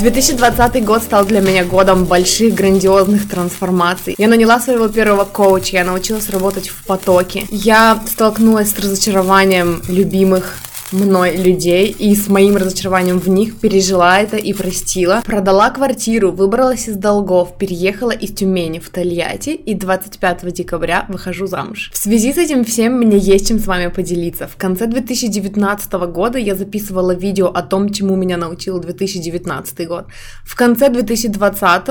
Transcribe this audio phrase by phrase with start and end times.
[0.00, 4.14] 2020 год стал для меня годом больших, грандиозных трансформаций.
[4.18, 7.46] Я наняла своего первого коуча, я научилась работать в потоке.
[7.50, 10.56] Я столкнулась с разочарованием любимых
[10.92, 15.22] мной людей и с моим разочарованием в них пережила это и простила.
[15.24, 21.90] Продала квартиру, выбралась из долгов, переехала из Тюмени в Тольятти и 25 декабря выхожу замуж.
[21.92, 24.48] В связи с этим всем мне есть чем с вами поделиться.
[24.48, 30.06] В конце 2019 года я записывала видео о том, чему меня научил 2019 год.
[30.44, 31.88] В конце 2020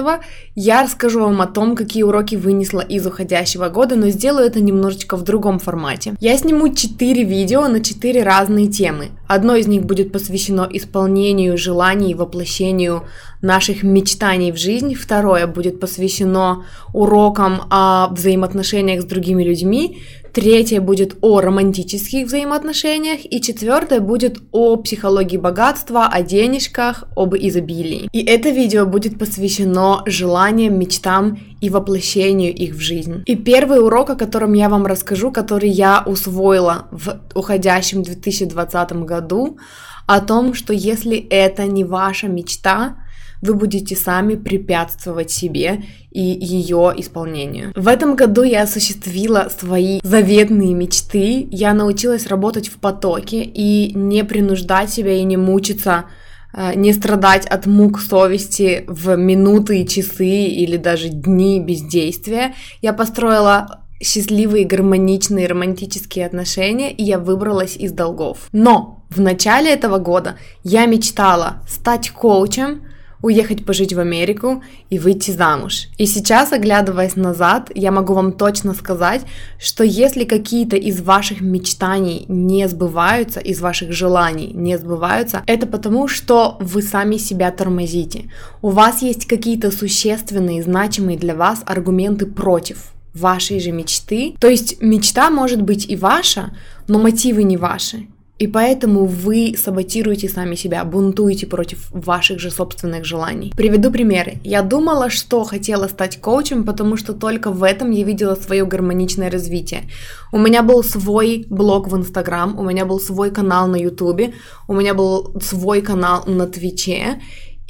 [0.55, 5.15] я расскажу вам о том, какие уроки вынесла из уходящего года, но сделаю это немножечко
[5.15, 6.15] в другом формате.
[6.19, 9.09] Я сниму 4 видео на 4 разные темы темы.
[9.27, 13.03] Одно из них будет посвящено исполнению желаний и воплощению
[13.41, 14.95] наших мечтаний в жизнь.
[14.95, 19.99] Второе будет посвящено урокам о взаимоотношениях с другими людьми.
[20.33, 23.21] Третье будет о романтических взаимоотношениях.
[23.23, 28.09] И четвертое будет о психологии богатства, о денежках, об изобилии.
[28.11, 33.23] И это видео будет посвящено желаниям, мечтам и воплощению их в жизнь.
[33.25, 39.57] И первый урок, о котором я вам расскажу, который я усвоила в уходящем 2020 году,
[40.05, 42.95] о том, что если это не ваша мечта,
[43.41, 47.71] вы будете сами препятствовать себе и ее исполнению.
[47.75, 54.23] В этом году я осуществила свои заветные мечты, я научилась работать в потоке и не
[54.23, 56.05] принуждать себя и не мучиться
[56.53, 62.55] э, не страдать от мук совести в минуты, часы или даже дни бездействия.
[62.81, 68.47] Я построила счастливые, гармоничные, романтические отношения, и я выбралась из долгов.
[68.51, 72.83] Но в начале этого года я мечтала стать коучем,
[73.21, 75.87] уехать пожить в Америку и выйти замуж.
[75.97, 79.21] И сейчас, оглядываясь назад, я могу вам точно сказать,
[79.59, 86.07] что если какие-то из ваших мечтаний не сбываются, из ваших желаний не сбываются, это потому,
[86.07, 88.31] что вы сами себя тормозите.
[88.61, 94.35] У вас есть какие-то существенные, значимые для вас аргументы против вашей же мечты.
[94.39, 96.51] То есть мечта может быть и ваша,
[96.87, 98.07] но мотивы не ваши.
[98.39, 103.51] И поэтому вы саботируете сами себя, бунтуете против ваших же собственных желаний.
[103.55, 104.37] Приведу примеры.
[104.45, 109.29] Я думала, что хотела стать коучем, потому что только в этом я видела свое гармоничное
[109.29, 109.89] развитие.
[110.31, 114.33] У меня был свой блог в Инстаграм, у меня был свой канал на Ютубе,
[114.69, 117.21] у меня был свой канал на Твиче,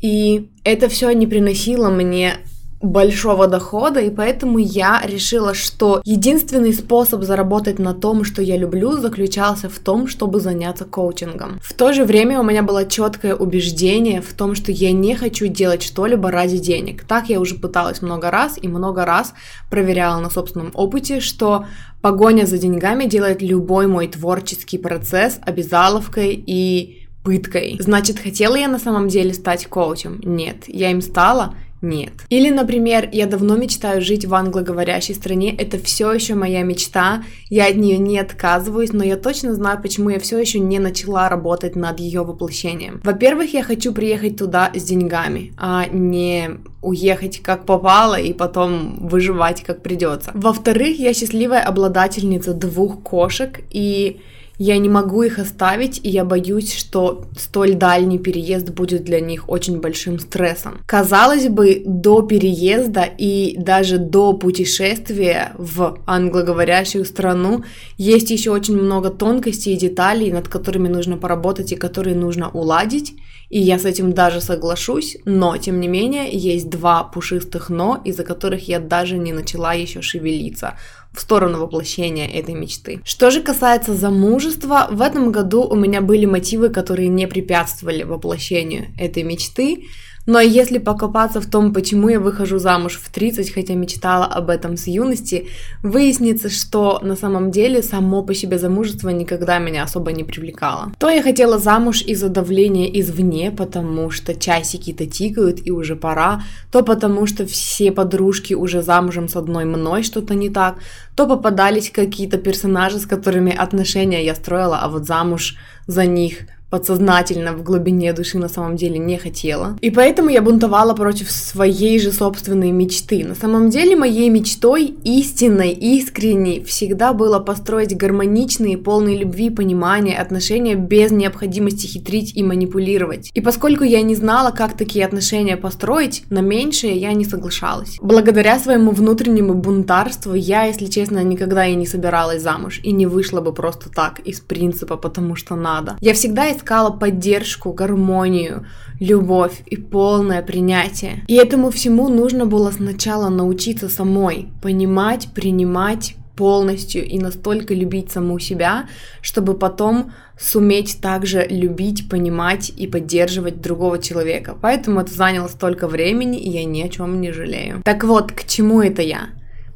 [0.01, 2.37] и это все не приносило мне
[2.81, 8.93] большого дохода, и поэтому я решила, что единственный способ заработать на том, что я люблю,
[8.93, 11.59] заключался в том, чтобы заняться коучингом.
[11.61, 15.47] В то же время у меня было четкое убеждение в том, что я не хочу
[15.47, 17.03] делать что-либо ради денег.
[17.03, 19.33] Так я уже пыталась много раз и много раз
[19.69, 21.65] проверяла на собственном опыте, что
[22.01, 27.77] погоня за деньгами делает любой мой творческий процесс обязаловкой и пыткой.
[27.79, 30.21] Значит, хотела я на самом деле стать коучем?
[30.23, 32.13] Нет, я им стала, нет.
[32.29, 37.67] Или, например, я давно мечтаю жить в англоговорящей стране, это все еще моя мечта, я
[37.67, 41.75] от нее не отказываюсь, но я точно знаю, почему я все еще не начала работать
[41.75, 43.01] над ее воплощением.
[43.03, 49.63] Во-первых, я хочу приехать туда с деньгами, а не уехать как попало и потом выживать
[49.63, 50.31] как придется.
[50.33, 54.21] Во-вторых, я счастливая обладательница двух кошек и
[54.59, 59.47] я не могу их оставить, и я боюсь, что столь дальний переезд будет для них
[59.47, 60.81] очень большим стрессом.
[60.85, 67.63] Казалось бы, до переезда и даже до путешествия в англоговорящую страну
[67.97, 73.15] есть еще очень много тонкостей и деталей, над которыми нужно поработать и которые нужно уладить.
[73.49, 78.23] И я с этим даже соглашусь, но тем не менее есть два пушистых но, из-за
[78.23, 80.75] которых я даже не начала еще шевелиться
[81.11, 83.01] в сторону воплощения этой мечты.
[83.03, 88.87] Что же касается замужества, в этом году у меня были мотивы, которые не препятствовали воплощению
[88.97, 89.85] этой мечты.
[90.29, 94.77] Но если покопаться в том, почему я выхожу замуж в 30, хотя мечтала об этом
[94.77, 95.47] с юности,
[95.81, 100.91] выяснится, что на самом деле само по себе замужество никогда меня особо не привлекало.
[100.99, 106.83] То я хотела замуж из-за давления извне, потому что часики-то тикают и уже пора, то
[106.83, 110.75] потому что все подружки уже замужем с одной мной что-то не так,
[111.15, 115.55] то попадались какие-то персонажи, с которыми отношения я строила, а вот замуж
[115.87, 119.77] за них подсознательно в глубине души на самом деле не хотела.
[119.81, 123.25] И поэтому я бунтовала против своей же собственной мечты.
[123.25, 130.75] На самом деле моей мечтой истинной, искренней всегда было построить гармоничные, полные любви понимания отношения
[130.75, 133.31] без необходимости хитрить и манипулировать.
[133.33, 137.97] И поскольку я не знала, как такие отношения построить, на меньшее я не соглашалась.
[138.01, 143.41] Благодаря своему внутреннему бунтарству я, если честно, никогда и не собиралась замуж и не вышла
[143.41, 145.97] бы просто так, из принципа, потому что надо.
[146.01, 148.65] Я всегда искала поддержку, гармонию,
[148.99, 151.23] любовь и полное принятие.
[151.27, 158.39] И этому всему нужно было сначала научиться самой, понимать, принимать полностью и настолько любить саму
[158.39, 158.87] себя,
[159.21, 164.55] чтобы потом суметь также любить, понимать и поддерживать другого человека.
[164.61, 167.81] Поэтому это заняло столько времени, и я ни о чем не жалею.
[167.83, 169.29] Так вот, к чему это я?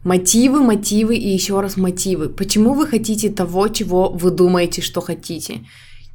[0.06, 2.30] Мотивы, мотивы и еще раз мотивы.
[2.30, 5.62] Почему вы хотите того, чего вы думаете, что хотите?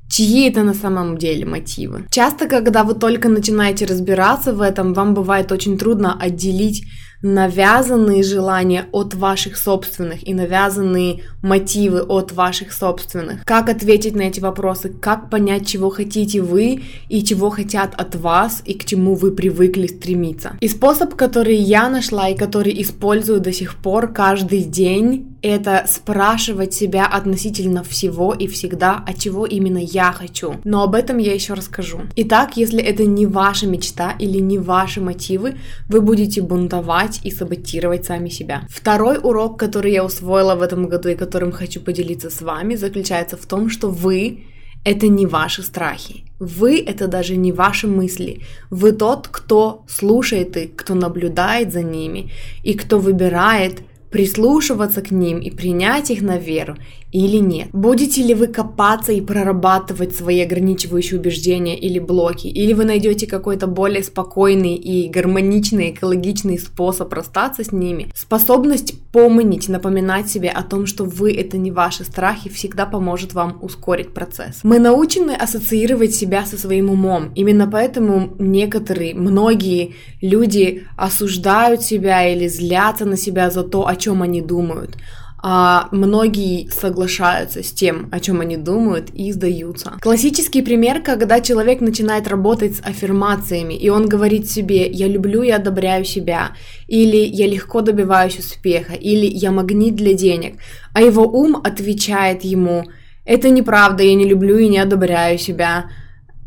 [0.08, 2.04] Чьи это на самом деле мотивы.
[2.10, 6.84] Часто, когда вы только начинаете разбираться в этом, вам бывает очень трудно отделить
[7.22, 13.44] навязанные желания от ваших собственных и навязанные мотивы от ваших собственных.
[13.44, 18.62] Как ответить на эти вопросы, как понять, чего хотите вы и чего хотят от вас
[18.64, 20.56] и к чему вы привыкли стремиться.
[20.60, 26.74] И способ, который я нашла и который использую до сих пор каждый день, это спрашивать
[26.74, 30.56] себя относительно всего и всегда, от чего именно я хочу.
[30.64, 32.00] Но об этом я еще расскажу.
[32.16, 35.56] Итак, если это не ваша мечта или не ваши мотивы,
[35.88, 38.62] вы будете бунтовать и саботировать сами себя.
[38.68, 43.36] Второй урок, который я усвоила в этом году и которым хочу поделиться с вами, заключается
[43.36, 44.44] в том, что вы
[44.84, 46.24] это не ваши страхи.
[46.38, 48.42] Вы это даже не ваши мысли.
[48.70, 52.30] Вы тот, кто слушает их, кто наблюдает за ними
[52.62, 56.76] и кто выбирает прислушиваться к ним и принять их на веру
[57.12, 57.68] или нет?
[57.72, 62.48] Будете ли вы копаться и прорабатывать свои ограничивающие убеждения или блоки?
[62.48, 68.08] Или вы найдете какой-то более спокойный и гармоничный, экологичный способ расстаться с ними?
[68.14, 73.58] Способность помнить, напоминать себе о том, что вы это не ваши страхи, всегда поможет вам
[73.62, 74.60] ускорить процесс.
[74.62, 77.32] Мы научены ассоциировать себя со своим умом.
[77.34, 84.22] Именно поэтому некоторые, многие люди осуждают себя или злятся на себя за то, о чем
[84.22, 84.96] они думают
[85.40, 89.92] а многие соглашаются с тем, о чем они думают, и сдаются.
[90.00, 95.50] Классический пример, когда человек начинает работать с аффирмациями, и он говорит себе «я люблю и
[95.50, 96.52] одобряю себя»,
[96.88, 100.58] или «я легко добиваюсь успеха», или «я магнит для денег»,
[100.92, 102.84] а его ум отвечает ему
[103.24, 105.90] «это неправда, я не люблю и не одобряю себя»,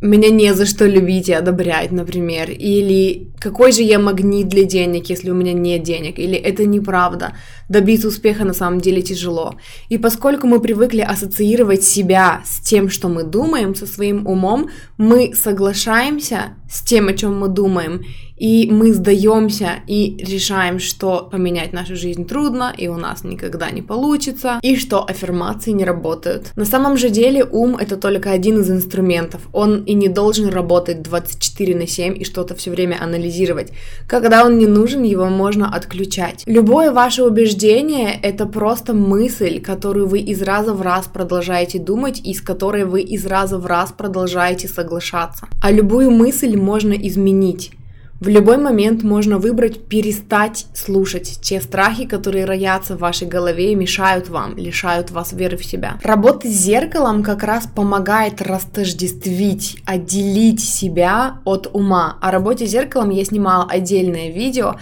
[0.02, 5.10] меня не за что любить и одобрять, например, или какой же я магнит для денег,
[5.10, 7.34] если у меня нет денег, или это неправда,
[7.70, 9.56] добиться успеха на самом деле тяжело.
[9.90, 15.34] И поскольку мы привыкли ассоциировать себя с тем, что мы думаем, со своим умом, мы
[15.36, 18.04] соглашаемся с тем, о чем мы думаем,
[18.42, 23.84] и мы сдаемся и решаем, что поменять нашу жизнь трудно, и у нас никогда не
[23.84, 26.52] получится, и что аффирмации не работают.
[26.56, 29.42] На самом же деле ум это только один из инструментов.
[29.54, 33.74] Он и не должен работать 24 на 7 и что-то все время анализировать.
[34.08, 36.42] Когда он не нужен, его можно отключать.
[36.48, 42.34] Любое ваше убеждение это просто мысль, которую вы из раза в раз продолжаете думать и
[42.34, 45.48] с которой вы из раза в раз продолжаете соглашаться.
[45.62, 47.74] А любую мысль можно изменить.
[48.22, 53.76] В любой момент можно выбрать перестать слушать те страхи, которые роятся в вашей голове и
[53.76, 55.98] мешают вам, лишают вас веры в себя.
[56.04, 62.20] Работа с зеркалом как раз помогает растождествить, отделить себя от ума.
[62.22, 64.76] О работе с зеркалом я снимала отдельное видео,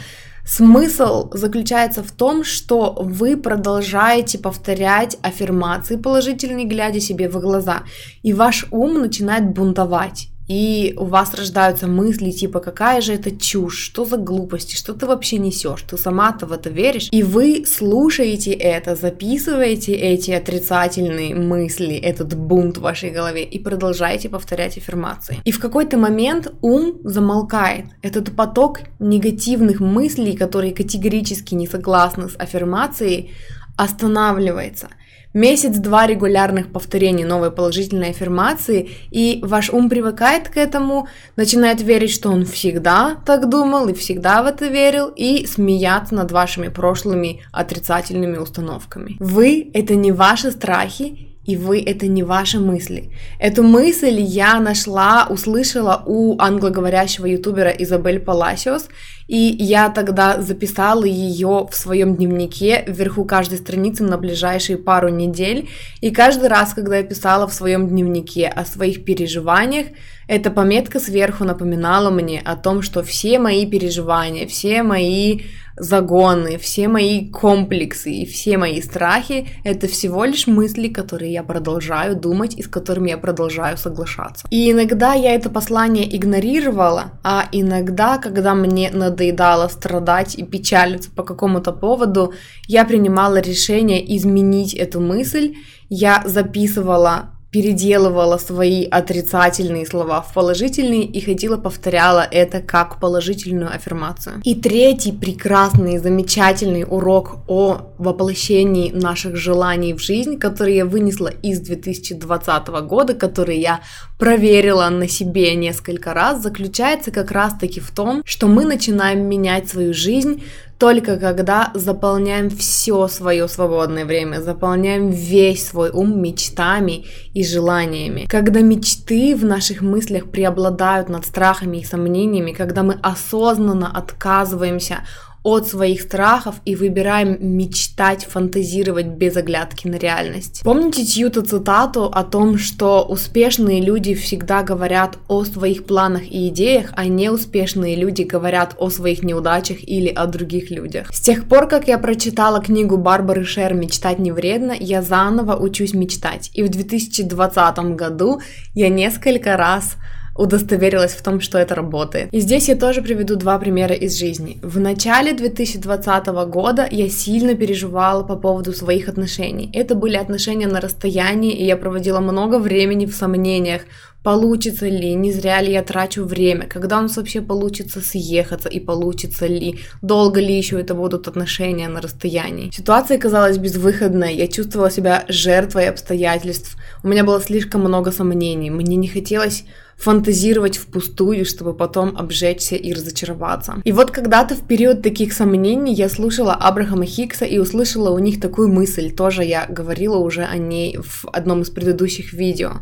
[0.46, 7.84] Смысл заключается в том, что вы продолжаете повторять аффирмации положительные, глядя себе в глаза,
[8.24, 13.77] и ваш ум начинает бунтовать и у вас рождаются мысли типа какая же это чушь,
[13.77, 18.51] что за глупости, что ты вообще несешь, ты сама-то в это веришь, и вы слушаете
[18.51, 25.38] это, записываете эти отрицательные мысли, этот бунт в вашей голове и продолжаете повторять аффирмации.
[25.46, 32.36] И в какой-то момент ум замолкает, этот поток негативных мыслей, которые категорически не согласны с
[32.36, 33.32] аффирмацией,
[33.77, 34.89] останавливается.
[35.33, 42.29] Месяц-два регулярных повторений новой положительной аффирмации, и ваш ум привыкает к этому, начинает верить, что
[42.29, 48.38] он всегда так думал и всегда в это верил, и смеяться над вашими прошлыми отрицательными
[48.38, 49.17] установками.
[49.19, 53.12] Вы— это не ваши страхи, и вы это не ваши мысли.
[53.39, 58.88] Эту мысль я нашла, услышала у англоговорящего ютубера Изабель Паласиос,
[59.29, 65.69] и я тогда записала ее в своем дневнике вверху каждой страницы на ближайшие пару недель,
[66.01, 69.86] и каждый раз, когда я писала в своем дневнике о своих переживаниях,
[70.27, 75.41] эта пометка сверху напоминала мне о том, что все мои переживания, все мои
[75.79, 82.15] загоны, все мои комплексы и все мои страхи— это всего лишь мысли, которые я продолжаю
[82.15, 84.45] думать и с которыми я продолжаю соглашаться.
[84.51, 91.23] И иногда я это послание игнорировала, а иногда, когда мне надоедало страдать и печалиться по
[91.23, 92.33] какому-то поводу,
[92.67, 95.55] я принимала решение изменить эту мысль,
[95.89, 104.41] я записывала переделывала свои отрицательные слова в положительные и ходила повторяла это как положительную аффирмацию.
[104.43, 111.59] И третий прекрасный, замечательный урок о воплощении наших желаний в жизнь, который я вынесла из
[111.61, 113.79] 2020 года, который я
[114.19, 119.93] проверила на себе несколько раз, заключается как раз-таки в том, что мы начинаем менять свою
[119.93, 120.43] жизнь
[120.79, 128.25] только когда заполняем все свое свободное время, заполняем весь свой ум мечтами и желаниями.
[128.29, 134.99] Когда мечты в наших мыслях преобладают над страхами и сомнениями, когда мы осознанно отказываемся
[135.43, 140.62] от своих страхов и выбираем мечтать, фантазировать без оглядки на реальность.
[140.63, 146.91] Помните чью-то цитату о том, что успешные люди всегда говорят о своих планах и идеях,
[146.96, 151.13] а неуспешные люди говорят о своих неудачах или о других людях.
[151.13, 155.93] С тех пор, как я прочитала книгу Барбары Шер «Мечтать не вредно», я заново учусь
[155.93, 156.51] мечтать.
[156.53, 158.41] И в 2020 году
[158.74, 159.96] я несколько раз
[160.39, 162.29] удостоверилась в том, что это работает.
[162.31, 164.58] И здесь я тоже приведу два примера из жизни.
[164.62, 169.69] В начале 2020 года я сильно переживала по поводу своих отношений.
[169.74, 173.81] Это были отношения на расстоянии, и я проводила много времени в сомнениях,
[174.23, 178.79] получится ли, не зря ли я трачу время, когда у нас вообще получится съехаться и
[178.79, 182.71] получится ли, долго ли еще это будут отношения на расстоянии.
[182.71, 188.95] Ситуация казалась безвыходной, я чувствовала себя жертвой обстоятельств, у меня было слишком много сомнений, мне
[188.95, 189.63] не хотелось
[189.99, 193.81] фантазировать впустую, чтобы потом обжечься и разочароваться.
[193.83, 198.39] И вот когда-то в период таких сомнений я слушала Абрахама Хикса и услышала у них
[198.39, 202.79] такую мысль, тоже я говорила уже о ней в одном из предыдущих видео.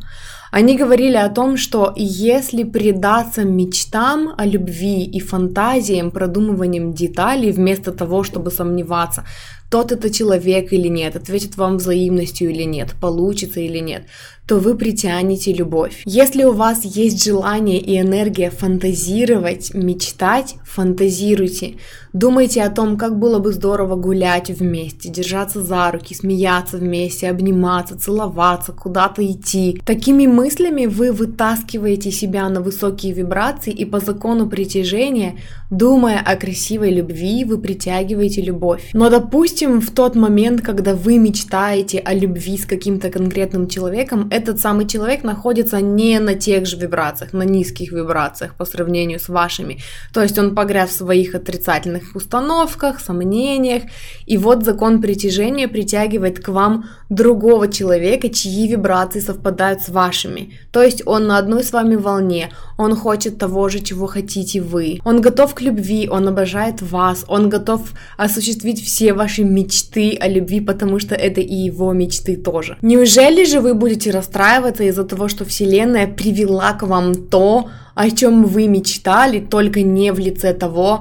[0.58, 7.92] Они говорили о том, что если предаться мечтам о любви и фантазиям, продумыванием деталей, вместо
[7.92, 9.24] того, чтобы сомневаться,
[9.70, 14.08] тот это человек или нет, ответит вам взаимностью или нет, получится или нет,
[14.48, 16.01] то вы притянете любовь.
[16.06, 21.75] Если у вас есть желание и энергия фантазировать, мечтать, фантазируйте.
[22.13, 28.00] Думайте о том, как было бы здорово гулять вместе, держаться за руки, смеяться вместе, обниматься,
[28.00, 29.82] целоваться, куда-то идти.
[29.86, 35.39] Такими мыслями вы вытаскиваете себя на высокие вибрации и по закону притяжения,
[35.70, 38.89] думая о красивой любви, вы притягиваете любовь.
[38.94, 44.60] Но допустим, в тот момент, когда вы мечтаете о любви с каким-то конкретным человеком, этот
[44.60, 49.79] самый человек находится не на тех же вибрациях, на низких вибрациях по сравнению с вашими.
[50.13, 53.84] То есть он погряз в своих отрицательных установках, сомнениях.
[54.25, 60.53] И вот закон притяжения притягивает к вам другого человека, чьи вибрации совпадают с вашими.
[60.72, 65.00] То есть он на одной с вами волне, он хочет того же, чего хотите вы.
[65.03, 67.82] Он готов к любви, он обожает вас, он готов
[68.17, 72.77] осуществить все ваши мечты о любви, потому что это и его мечты тоже.
[72.82, 78.44] Неужели же вы будете расстраиваться из-за того, что Вселенная привела к вам то, о чем
[78.44, 81.00] вы мечтали, только не в лице того,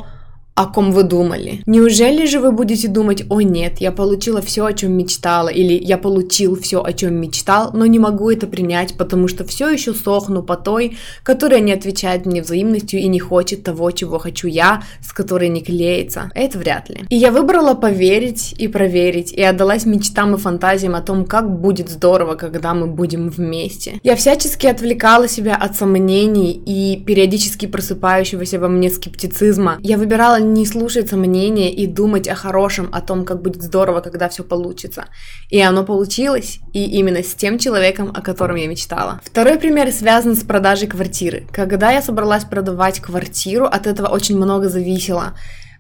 [0.57, 1.63] о ком вы думали.
[1.67, 5.99] Неужели же вы будете думать, о нет, я получила все, о чем мечтала, или я
[5.99, 10.43] получил все, о чем мечтал, но не могу это принять, потому что все еще сохну
[10.43, 15.13] по той, которая не отвечает мне взаимностью и не хочет того, чего хочу я, с
[15.13, 16.31] которой не клеится.
[16.35, 17.05] Это вряд ли.
[17.11, 21.91] И я выбрала поверить и проверить, и отдалась мечтам и фантазиям о том, как будет
[21.91, 24.01] здорово, когда мы будем вместе.
[24.03, 29.79] Я всячески отвлекала себя от сомнений и периодически просыпающегося во мне скептицизма.
[29.83, 34.29] Я выбирала не слушаться мнения и думать о хорошем, о том, как будет здорово, когда
[34.29, 35.07] все получится.
[35.51, 39.21] И оно получилось, и именно с тем человеком, о котором я мечтала.
[39.25, 41.47] Второй пример связан с продажей квартиры.
[41.53, 45.35] Когда я собралась продавать квартиру, от этого очень много зависело.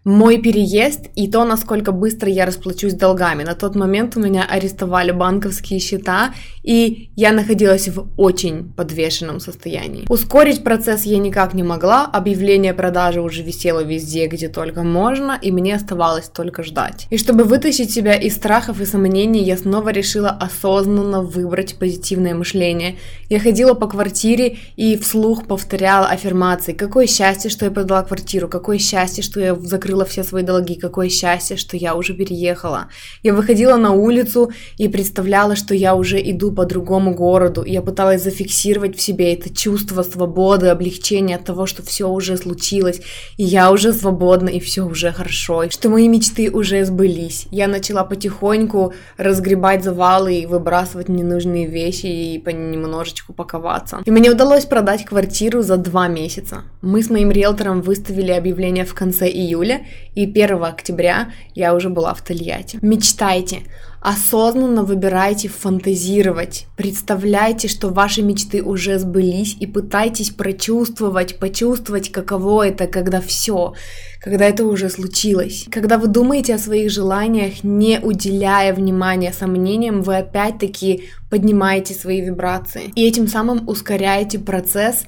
[0.06, 3.42] Мой переезд и то, насколько быстро я расплачусь долгами.
[3.42, 6.32] На тот момент у меня арестовали банковские счета,
[6.62, 10.06] и я находилась в очень подвешенном состоянии.
[10.08, 15.50] Ускорить процесс я никак не могла, объявление продажи уже висело везде, где только можно, и
[15.50, 17.08] мне оставалось только ждать.
[17.10, 22.94] И чтобы вытащить себя из страхов и сомнений, я снова решила осознанно выбрать позитивное мышление.
[23.28, 26.74] Я ходила по квартире и вслух повторяла аффирмации.
[26.74, 31.08] Какое счастье, что я продала квартиру, какое счастье, что я закрыла все свои долги, какое
[31.08, 32.88] счастье, что я уже переехала.
[33.22, 37.64] Я выходила на улицу и представляла, что я уже иду по другому городу.
[37.64, 43.00] Я пыталась зафиксировать в себе это чувство свободы, облегчения от того, что все уже случилось,
[43.36, 47.46] и я уже свободна, и все уже хорошо, и что мои мечты уже сбылись.
[47.50, 54.02] Я начала потихоньку разгребать завалы и выбрасывать ненужные вещи и понемножечку паковаться.
[54.04, 56.64] И мне удалось продать квартиру за два месяца.
[56.82, 59.75] Мы с моим риэлтором выставили объявление в конце июля,
[60.14, 62.78] и 1 октября я уже была в Тольятти.
[62.82, 63.62] Мечтайте,
[64.00, 72.86] осознанно выбирайте фантазировать, представляйте, что ваши мечты уже сбылись и пытайтесь прочувствовать, почувствовать, каково это,
[72.86, 73.74] когда все,
[74.20, 75.66] когда это уже случилось.
[75.72, 82.92] Когда вы думаете о своих желаниях, не уделяя внимания сомнениям, вы опять-таки поднимаете свои вибрации
[82.94, 85.06] и этим самым ускоряете процесс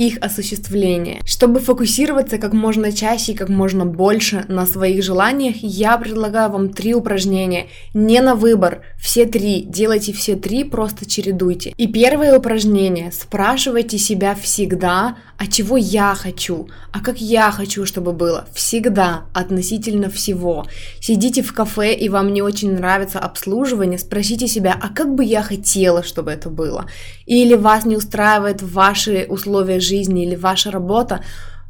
[0.00, 1.20] их осуществления.
[1.26, 6.70] Чтобы фокусироваться как можно чаще и как можно больше на своих желаниях, я предлагаю вам
[6.70, 7.66] три упражнения.
[7.92, 9.62] Не на выбор, все три.
[9.62, 11.74] Делайте все три, просто чередуйте.
[11.76, 13.12] И первое упражнение.
[13.12, 18.46] Спрашивайте себя всегда, а чего я хочу, а как я хочу, чтобы было.
[18.54, 20.66] Всегда, относительно всего.
[21.00, 25.42] Сидите в кафе и вам не очень нравится обслуживание, спросите себя, а как бы я
[25.42, 26.86] хотела, чтобы это было.
[27.24, 31.20] Или вас не устраивает ваши условия жизни, жизни или ваша работа,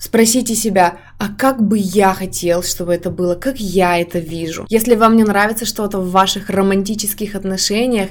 [0.01, 4.65] Спросите себя, а как бы я хотел, чтобы это было, как я это вижу.
[4.71, 8.09] Если вам не нравится что-то в ваших романтических отношениях,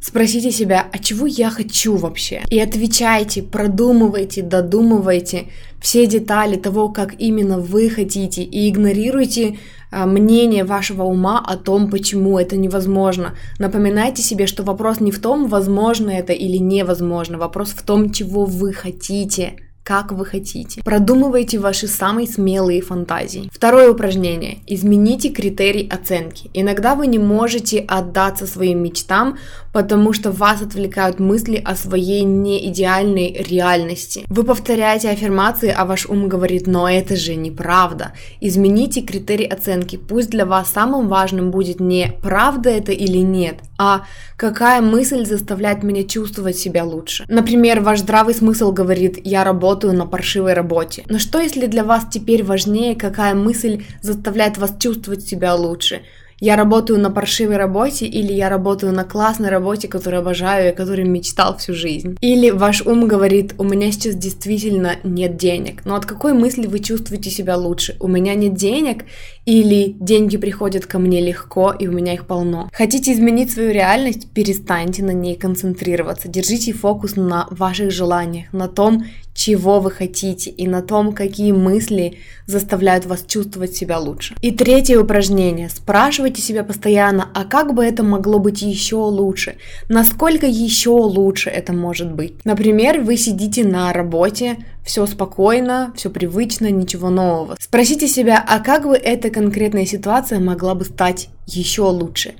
[0.00, 2.42] спросите себя, а чего я хочу вообще?
[2.48, 5.46] И отвечайте, продумывайте, додумывайте
[5.80, 9.58] все детали того, как именно вы хотите, и игнорируйте
[9.92, 13.34] мнение вашего ума о том, почему это невозможно.
[13.58, 18.44] Напоминайте себе, что вопрос не в том, возможно это или невозможно, вопрос в том, чего
[18.44, 20.82] вы хотите как вы хотите.
[20.82, 23.50] Продумывайте ваши самые смелые фантазии.
[23.52, 24.58] Второе упражнение.
[24.66, 26.50] Измените критерий оценки.
[26.54, 29.38] Иногда вы не можете отдаться своим мечтам,
[29.72, 34.24] потому что вас отвлекают мысли о своей неидеальной реальности.
[34.28, 38.12] Вы повторяете аффирмации, а ваш ум говорит, но это же неправда.
[38.40, 39.96] Измените критерий оценки.
[39.96, 45.82] Пусть для вас самым важным будет не правда это или нет, а какая мысль заставляет
[45.82, 47.24] меня чувствовать себя лучше.
[47.26, 51.02] Например, ваш здравый смысл говорит, я работаю на паршивой работе.
[51.08, 56.02] Но что если для вас теперь важнее, какая мысль заставляет вас чувствовать себя лучше?
[56.42, 61.04] Я работаю на паршивой работе или я работаю на классной работе, которую обожаю и которой
[61.04, 62.16] мечтал всю жизнь.
[62.20, 65.84] Или ваш ум говорит, у меня сейчас действительно нет денег.
[65.84, 67.96] Но от какой мысли вы чувствуете себя лучше?
[68.00, 69.04] У меня нет денег
[69.46, 72.68] или деньги приходят ко мне легко и у меня их полно?
[72.72, 74.28] Хотите изменить свою реальность?
[74.32, 76.26] Перестаньте на ней концентрироваться.
[76.26, 82.18] Держите фокус на ваших желаниях, на том, чего вы хотите и на том, какие мысли
[82.46, 84.34] заставляют вас чувствовать себя лучше.
[84.40, 85.68] И третье упражнение.
[85.68, 89.56] Спрашивайте себя постоянно, а как бы это могло быть еще лучше?
[89.88, 92.44] Насколько еще лучше это может быть?
[92.44, 97.56] Например, вы сидите на работе, все спокойно, все привычно, ничего нового.
[97.60, 102.34] Спросите себя, а как бы эта конкретная ситуация могла бы стать еще лучше?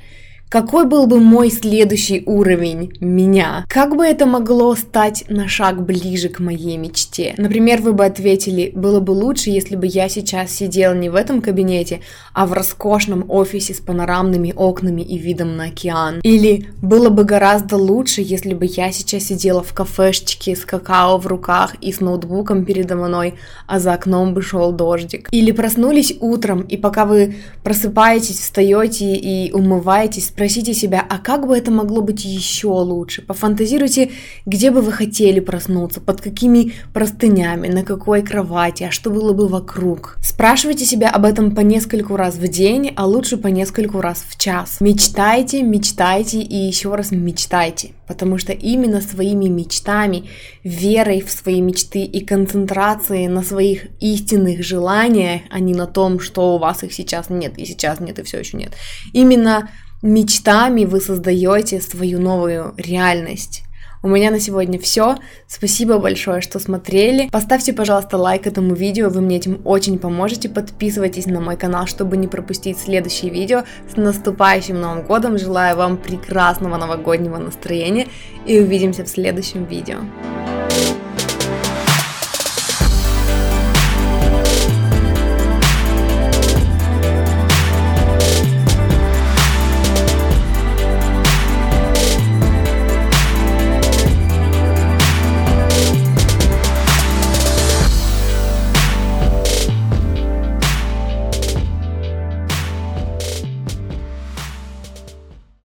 [0.53, 3.65] Какой был бы мой следующий уровень меня?
[3.71, 7.33] Как бы это могло стать на шаг ближе к моей мечте?
[7.39, 11.41] Например, вы бы ответили, было бы лучше, если бы я сейчас сидела не в этом
[11.41, 12.01] кабинете,
[12.35, 16.21] а в роскошном офисе с панорамными окнами и видом на океан.
[16.23, 21.27] Или было бы гораздо лучше, если бы я сейчас сидела в кафешечке с какао в
[21.27, 23.37] руках и с ноутбуком передо мной,
[23.67, 25.31] а за окном бы шел дождик.
[25.33, 31.57] Или проснулись утром, и пока вы просыпаетесь, встаете и умываетесь, Спросите себя, а как бы
[31.57, 33.23] это могло быть еще лучше?
[33.23, 34.11] Пофантазируйте,
[34.45, 39.47] где бы вы хотели проснуться, под какими простынями, на какой кровати, а что было бы
[39.47, 40.17] вокруг.
[40.21, 44.37] Спрашивайте себя об этом по нескольку раз в день, а лучше по нескольку раз в
[44.37, 44.81] час.
[44.81, 50.29] Мечтайте, мечтайте и еще раз мечтайте, потому что именно своими мечтами,
[50.65, 56.57] верой в свои мечты и концентрацией на своих истинных желаниях, а не на том, что
[56.57, 58.73] у вас их сейчас нет, и сейчас нет, и все еще нет.
[59.13, 59.71] Именно
[60.03, 63.63] мечтами вы создаете свою новую реальность.
[64.05, 65.17] У меня на сегодня все.
[65.47, 67.29] Спасибо большое, что смотрели.
[67.31, 70.49] Поставьте, пожалуйста, лайк этому видео, вы мне этим очень поможете.
[70.49, 73.63] Подписывайтесь на мой канал, чтобы не пропустить следующие видео.
[73.93, 75.39] С наступающим Новым Годом!
[75.39, 78.09] Желаю вам прекрасного новогоднего настроения
[78.45, 79.99] и увидимся в следующем видео.